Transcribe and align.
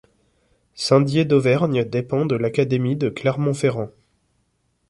Saint-Dier-d'Auvergne 0.73 1.83
dépend 1.85 2.25
de 2.25 2.35
l'académie 2.35 2.95
de 2.95 3.09
Clermont-Ferrand. 3.09 3.91